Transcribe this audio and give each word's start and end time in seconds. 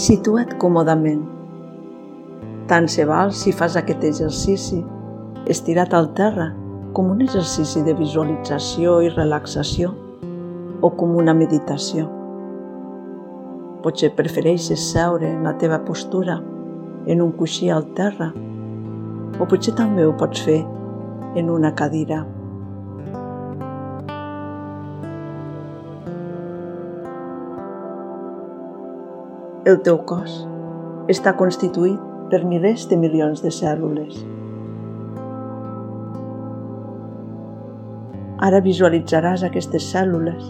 Situa't 0.00 0.54
còmodament. 0.56 1.26
Tant 2.70 2.86
se 2.88 3.04
val 3.04 3.34
si 3.36 3.52
fas 3.52 3.74
aquest 3.76 4.06
exercici 4.08 4.78
estirat 5.52 5.92
al 5.92 6.06
terra 6.16 6.46
com 6.96 7.10
un 7.12 7.20
exercici 7.20 7.82
de 7.84 7.92
visualització 7.98 8.94
i 9.04 9.10
relaxació 9.12 9.90
o 10.80 10.92
com 10.96 11.12
una 11.20 11.34
meditació. 11.36 12.06
Potser 13.84 14.14
prefereixes 14.16 14.86
seure 14.94 15.28
en 15.34 15.44
la 15.44 15.52
teva 15.60 15.82
postura 15.84 16.38
en 17.04 17.20
un 17.20 17.36
coixí 17.36 17.68
al 17.68 17.90
terra 17.98 18.30
o 18.32 19.52
potser 19.52 19.76
també 19.76 20.08
ho 20.08 20.16
pots 20.16 20.48
fer 20.48 20.62
en 21.36 21.52
una 21.52 21.74
cadira. 21.76 22.22
El 29.68 29.76
teu 29.84 29.98
cos 30.08 30.38
està 31.12 31.34
constituït 31.36 32.00
per 32.30 32.38
milers 32.48 32.86
de 32.88 32.96
milions 32.96 33.42
de 33.44 33.50
cèl·lules. 33.52 34.14
Ara 38.48 38.62
visualitzaràs 38.64 39.44
aquestes 39.44 39.90
cèl·lules 39.92 40.48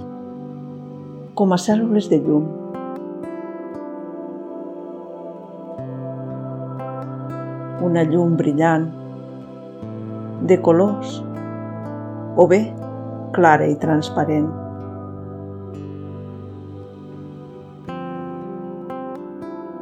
com 1.35 1.51
a 1.51 1.59
cèl·lules 1.59 2.07
de 2.13 2.21
llum. 2.23 2.47
Una 7.91 8.07
llum 8.07 8.39
brillant, 8.39 8.87
de 10.47 10.63
colors, 10.63 11.19
o 12.39 12.47
bé 12.47 12.63
clara 13.35 13.67
i 13.67 13.75
transparent. 13.75 14.60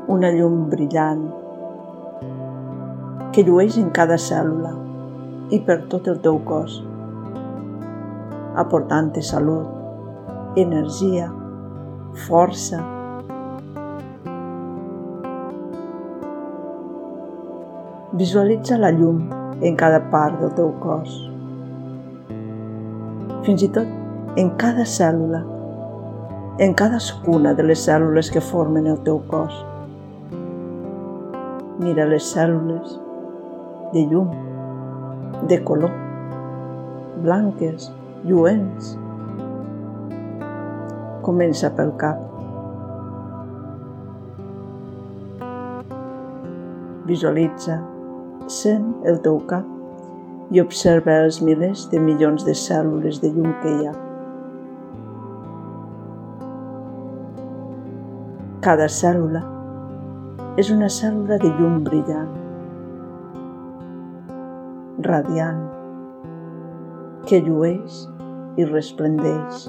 Una 0.08 0.32
llum 0.32 0.68
brillant 0.72 1.24
que 3.32 3.44
llueix 3.44 3.76
en 3.78 3.90
cada 3.94 4.16
cèl·lula 4.16 4.74
i 5.52 5.60
per 5.64 5.82
tot 5.92 6.08
el 6.08 6.22
teu 6.24 6.40
cos 6.48 6.80
aportant-te 8.58 9.22
salut, 9.22 9.68
energia, 10.56 11.28
força. 12.26 12.80
Visualitza 18.18 18.78
la 18.78 18.90
llum 18.90 19.22
en 19.62 19.76
cada 19.78 20.00
part 20.10 20.40
del 20.42 20.50
teu 20.58 20.72
cos. 20.82 21.14
Fins 23.46 23.62
i 23.62 23.70
tot 23.78 24.38
en 24.42 24.50
cada 24.58 24.86
cèl·lula, 24.98 25.44
en 26.58 26.74
cadascuna 26.74 27.54
de 27.54 27.70
les 27.70 27.86
cèl·lules 27.86 28.32
que 28.34 28.42
formen 28.42 28.90
el 28.90 28.98
teu 29.06 29.22
cos. 29.30 29.67
Mira 31.78 32.08
les 32.10 32.24
cèl·lules 32.34 32.94
de 33.92 34.00
llum, 34.10 34.30
de 35.46 35.58
color, 35.62 35.92
blanques, 37.22 37.84
lluents. 38.26 38.96
Comença 41.22 41.70
pel 41.76 41.92
cap. 42.00 42.24
Visualitza, 47.06 47.76
sent 48.50 48.88
el 49.06 49.20
teu 49.22 49.38
cap 49.52 50.50
i 50.50 50.58
observa 50.58 51.20
els 51.28 51.38
milers 51.44 51.84
de 51.92 52.00
milions 52.02 52.42
de 52.48 52.56
cèl·lules 52.58 53.20
de 53.22 53.30
llum 53.36 53.54
que 53.62 53.76
hi 53.76 53.86
ha. 53.86 53.94
Cada 58.66 58.90
cèl·lula 58.90 59.44
és 60.58 60.72
una 60.74 60.88
cèl·lula 60.90 61.36
de 61.38 61.48
llum 61.54 61.74
brillant, 61.86 62.30
radiant, 65.06 65.60
que 67.30 67.38
llueix 67.44 68.00
i 68.58 68.66
resplendeix. 68.66 69.68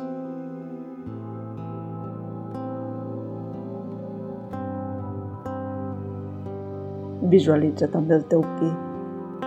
Visualitza 7.36 7.92
també 7.94 8.18
el 8.18 8.26
teu 8.34 8.42
pit, 8.58 9.46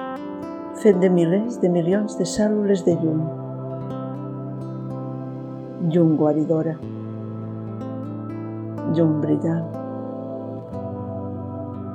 fet 0.87 1.03
de 1.03 1.11
milers 1.19 1.59
de 1.59 1.75
milions 1.81 2.15
de 2.23 2.31
cèl·lules 2.37 2.87
de 2.87 2.99
llum. 3.03 3.27
Llum 5.91 6.17
guaridora. 6.23 6.79
Llum 8.95 9.19
brillant. 9.27 9.82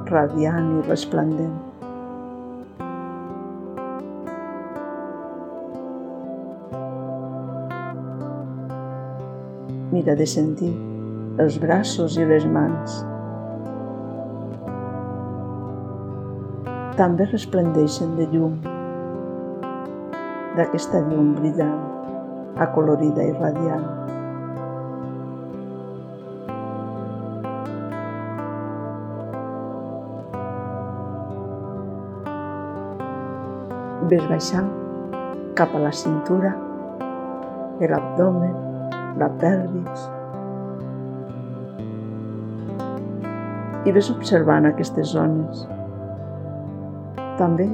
Radiant 0.08 0.70
i 0.72 0.82
resplendent. 0.88 1.56
Mira 9.92 10.16
de 10.16 10.28
sentir 10.32 10.72
els 11.44 11.60
braços 11.60 12.16
i 12.16 12.30
les 12.32 12.48
mans. 12.56 12.96
També 16.96 17.28
resplendeixen 17.28 18.16
de 18.16 18.32
llum, 18.32 18.58
d'aquesta 20.56 21.04
llum 21.12 21.36
brillant, 21.42 21.82
acolorida 22.64 23.28
i 23.28 23.36
radiant. 23.42 24.07
Ves 34.08 34.24
baixant 34.30 34.68
cap 35.60 35.74
a 35.76 35.80
la 35.84 35.90
cintura, 35.92 36.54
l'abdomen, 37.82 38.54
la 39.20 39.28
pelvis. 39.42 40.06
I 43.84 43.92
ves 43.98 44.08
observant 44.14 44.70
aquestes 44.70 45.12
zones. 45.12 45.66
També 47.42 47.68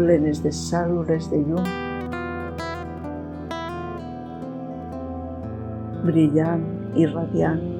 plenes 0.00 0.40
de 0.46 0.54
cèl·lules 0.62 1.28
de 1.34 1.42
llum, 1.50 1.68
brillant 6.08 6.64
i 6.96 7.10
radiant. 7.12 7.79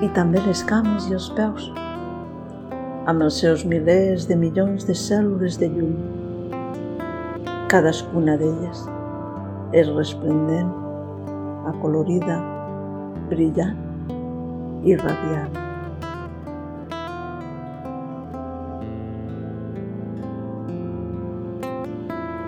I 0.00 0.08
també 0.16 0.40
les 0.46 0.62
cames 0.64 1.08
i 1.10 1.14
els 1.16 1.28
peus 1.36 1.68
amb 3.10 3.24
els 3.24 3.40
seus 3.42 3.64
milers 3.68 4.26
de 4.28 4.36
milions 4.38 4.86
de 4.88 4.94
cèl·lules 4.96 5.58
de 5.60 5.68
llum. 5.72 5.94
Cadascuna 7.72 8.36
d'elles 8.40 8.84
és 9.76 9.90
resplendent, 9.94 10.70
acolorida, 11.70 12.38
brillant 13.32 13.80
i 14.84 14.96
radiant. 15.00 15.58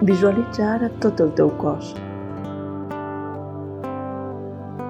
Visualitza 0.03 0.71
ara 0.77 0.89
tot 1.05 1.21
el 1.23 1.35
teu 1.39 1.53
cos. 1.61 1.93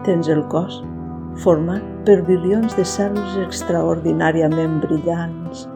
Tens 0.06 0.30
el 0.32 0.46
cos 0.52 0.80
format 1.42 1.91
per 2.06 2.18
bilions 2.26 2.74
de 2.74 2.82
cèl·lules 2.82 3.36
extraordinàriament 3.44 4.80
brillants, 4.82 5.66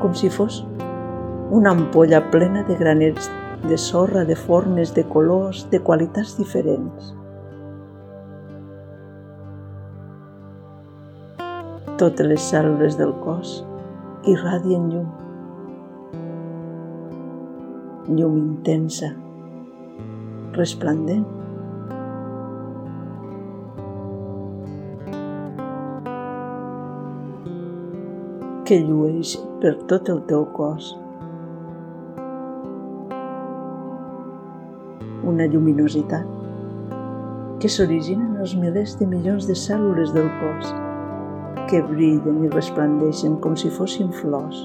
com 0.00 0.14
si 0.16 0.30
fos 0.32 0.62
una 1.56 1.74
ampolla 1.76 2.22
plena 2.32 2.62
de 2.68 2.76
granets 2.80 3.28
de 3.68 3.76
sorra 3.76 4.24
de 4.24 4.36
formes, 4.36 4.94
de 4.96 5.04
colors, 5.12 5.66
de 5.70 5.80
qualitats 5.84 6.36
diferents. 6.40 7.12
Totes 12.00 12.28
les 12.32 12.48
cèl·lules 12.52 12.96
del 12.96 13.12
cos 13.24 13.60
irradien 14.32 14.90
llum. 14.92 15.08
Llum 18.08 18.36
intensa, 18.40 19.12
resplendent 20.56 21.35
que 28.66 28.80
llueix 28.82 29.36
per 29.62 29.76
tot 29.90 30.08
el 30.10 30.24
teu 30.26 30.42
cos. 30.56 30.88
Una 35.32 35.46
lluminositat 35.52 36.26
que 37.62 37.70
s'origina 37.70 38.26
en 38.26 38.40
els 38.42 38.56
milers 38.58 38.96
de 38.98 39.06
milions 39.06 39.46
de 39.46 39.54
cèl·lules 39.54 40.10
del 40.16 40.26
cos 40.40 40.74
que 41.70 41.84
brillen 41.92 42.42
i 42.42 42.50
resplendeixen 42.50 43.38
com 43.44 43.54
si 43.54 43.70
fossin 43.78 44.10
flors. 44.22 44.64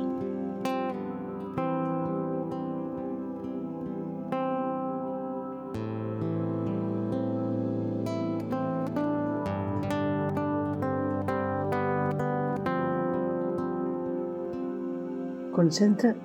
Concentra't 15.62 16.18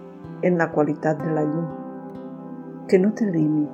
en 0.49 0.55
la 0.57 0.71
qualitat 0.73 1.19
de 1.21 1.33
la 1.37 1.43
llum, 1.45 1.65
que 2.89 2.97
no 2.97 3.11
té 3.19 3.27
límit, 3.29 3.69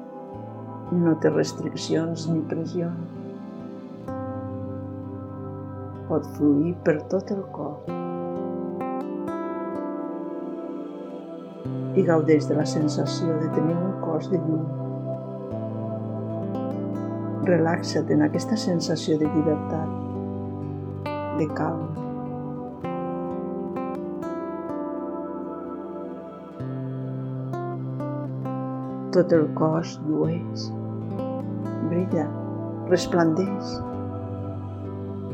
no 1.04 1.12
té 1.22 1.30
restriccions 1.30 2.24
ni 2.32 2.40
pressions. 2.50 3.12
Pot 6.08 6.26
fluir 6.34 6.74
per 6.88 6.96
tot 7.14 7.30
el 7.36 7.46
cos 7.54 7.86
i 11.94 12.06
gaudeix 12.10 12.50
de 12.50 12.58
la 12.58 12.66
sensació 12.74 13.38
de 13.38 13.54
tenir 13.54 13.78
un 13.78 13.96
cos 14.02 14.30
de 14.34 14.42
llum. 14.42 14.66
Relaxa't 17.54 18.10
en 18.18 18.26
aquesta 18.26 18.58
sensació 18.66 19.22
de 19.22 19.30
llibertat, 19.30 19.90
de 21.38 21.52
calma. 21.54 22.11
Tot 29.12 29.32
el 29.36 29.42
cos 29.52 29.90
llueix, 30.06 30.62
brilla, 31.90 32.22
resplendeix 32.88 33.74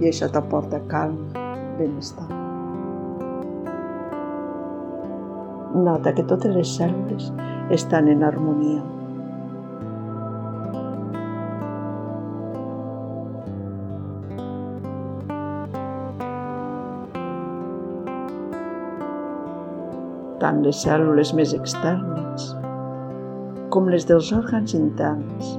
i 0.02 0.08
això 0.10 0.26
t'aporta 0.34 0.80
calma, 0.90 1.44
benestar. 1.78 2.26
Nota 5.86 6.10
que 6.10 6.26
totes 6.26 6.56
les 6.58 6.74
cèl·lules 6.80 7.30
estan 7.78 8.10
en 8.10 8.26
harmonia. 8.26 8.82
Tant 20.42 20.64
les 20.66 20.82
cèl·lules 20.82 21.30
més 21.38 21.54
externes 21.54 22.56
com 23.74 23.88
les 23.92 24.06
dels 24.08 24.30
òrgans 24.32 24.72
interns. 24.76 25.52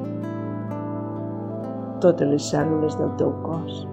Totes 2.01 2.29
les 2.31 2.47
cèl·lules 2.51 2.95
del 2.97 3.11
teu 3.19 3.33
cos 3.43 3.83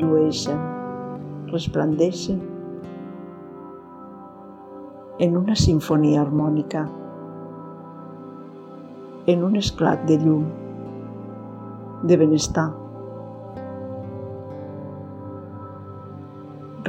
llueixen, 0.00 0.58
resplendeixen 1.52 2.40
en 5.22 5.36
una 5.38 5.54
sinfonia 5.54 6.24
harmònica, 6.24 6.86
en 9.30 9.44
un 9.46 9.54
esclat 9.60 10.02
de 10.08 10.18
llum, 10.24 10.48
de 12.02 12.18
benestar. 12.24 12.66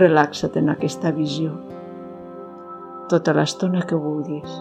Relaxa't 0.02 0.58
en 0.60 0.74
aquesta 0.74 1.14
visió 1.16 1.54
tota 3.10 3.36
l'estona 3.38 3.84
que 3.86 3.98
vulguis, 4.02 4.56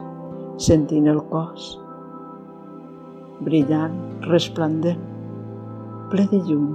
sentint 0.57 1.07
el 1.11 1.21
cos, 1.31 1.75
brillant, 3.43 3.95
resplendent, 4.31 5.07
ple 6.11 6.27
de 6.31 6.43
llum. 6.49 6.75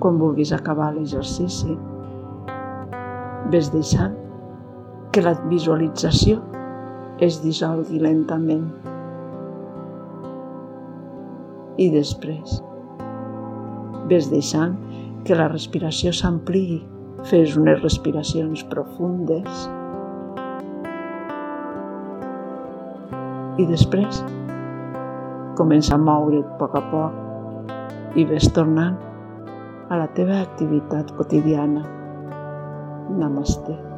quan 0.00 0.16
vulguis 0.16 0.50
acabar 0.56 0.94
l'exercici. 0.96 1.76
Ves 3.52 3.68
deixant 3.74 4.16
que 5.12 5.20
la 5.20 5.34
visualització 5.50 6.40
es 7.20 7.42
dissolgui 7.44 8.00
lentament. 8.00 8.89
I 11.80 11.86
després 11.88 12.58
ves 14.10 14.26
deixant 14.28 14.74
que 15.24 15.36
la 15.38 15.48
respiració 15.48 16.12
s'ampliï. 16.12 16.80
Fes 17.28 17.54
unes 17.56 17.80
respiracions 17.80 18.64
profundes. 18.68 19.64
I 23.60 23.66
després 23.68 24.22
comença 25.60 25.96
a 25.96 26.00
moure't 26.00 26.44
a 26.44 26.56
poc 26.60 26.76
a 26.80 26.84
poc 26.92 28.16
i 28.20 28.24
ves 28.28 28.48
tornant 28.56 28.96
a 29.90 30.00
la 30.00 30.08
teva 30.16 30.40
activitat 30.40 31.12
quotidiana. 31.16 31.84
Namaste. 33.20 33.89